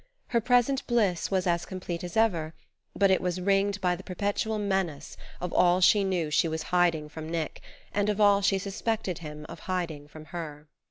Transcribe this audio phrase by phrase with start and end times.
[0.29, 2.55] Her present bliss was as complete as ever,
[2.95, 7.07] but it was ringed by the perpetual menace of all she knew she was hiding
[7.07, 7.61] from Nick,
[7.93, 10.65] and of all she suspected him of hiding from her....